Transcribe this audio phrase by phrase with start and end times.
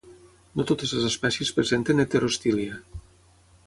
[0.61, 2.85] No totes les espècies presenten heterostilia.